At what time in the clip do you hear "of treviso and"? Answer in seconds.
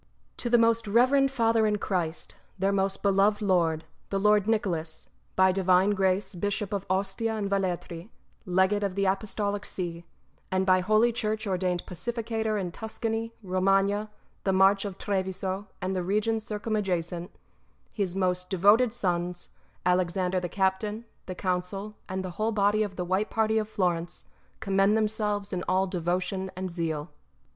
14.85-15.95